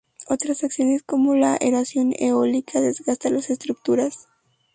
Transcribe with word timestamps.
Otras 0.27 0.63
acciones 0.63 1.03
como 1.03 1.35
la 1.35 1.57
erosión 1.57 2.15
eólica 2.17 2.81
desgasta 2.81 3.29
las 3.29 3.51
estructuras. 3.51 4.27